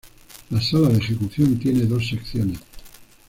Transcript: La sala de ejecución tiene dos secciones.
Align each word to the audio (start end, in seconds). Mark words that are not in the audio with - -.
La 0.49 0.59
sala 0.59 0.89
de 0.89 0.97
ejecución 0.97 1.59
tiene 1.59 1.81
dos 1.85 2.07
secciones. 2.09 2.59